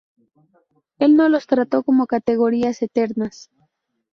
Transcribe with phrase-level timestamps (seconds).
[0.97, 3.51] Él no los trató como categorías eternas.